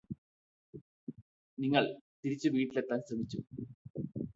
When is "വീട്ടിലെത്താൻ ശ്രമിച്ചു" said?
2.49-3.39